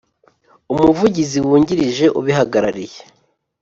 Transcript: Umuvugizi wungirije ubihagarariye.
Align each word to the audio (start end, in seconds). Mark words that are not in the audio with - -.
Umuvugizi 0.73 1.37
wungirije 1.47 2.05
ubihagarariye. 2.19 2.99